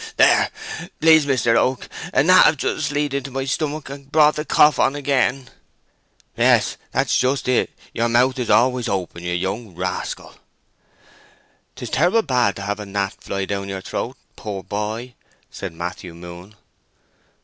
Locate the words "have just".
2.45-2.87